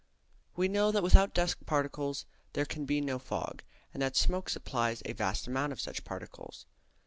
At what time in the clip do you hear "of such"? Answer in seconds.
5.73-6.03